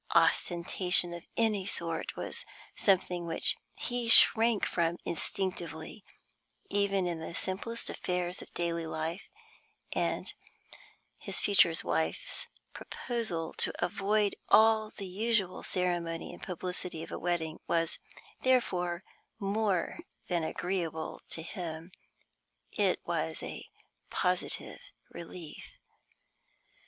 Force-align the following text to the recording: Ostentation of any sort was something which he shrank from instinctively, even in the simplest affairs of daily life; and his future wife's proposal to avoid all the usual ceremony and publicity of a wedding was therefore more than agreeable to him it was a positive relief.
Ostentation 0.15 1.13
of 1.13 1.27
any 1.37 1.63
sort 1.67 2.15
was 2.15 2.43
something 2.75 3.27
which 3.27 3.55
he 3.75 4.09
shrank 4.09 4.65
from 4.65 4.97
instinctively, 5.05 6.03
even 6.71 7.05
in 7.05 7.19
the 7.19 7.35
simplest 7.35 7.87
affairs 7.87 8.41
of 8.41 8.51
daily 8.55 8.87
life; 8.87 9.29
and 9.93 10.33
his 11.19 11.39
future 11.39 11.71
wife's 11.83 12.47
proposal 12.73 13.53
to 13.53 13.71
avoid 13.77 14.35
all 14.49 14.89
the 14.89 15.05
usual 15.05 15.61
ceremony 15.61 16.33
and 16.33 16.41
publicity 16.41 17.03
of 17.03 17.11
a 17.11 17.19
wedding 17.19 17.59
was 17.67 17.99
therefore 18.41 19.03
more 19.39 19.99
than 20.29 20.43
agreeable 20.43 21.21
to 21.29 21.43
him 21.43 21.91
it 22.71 22.99
was 23.05 23.43
a 23.43 23.69
positive 24.09 24.79
relief. 25.11 25.75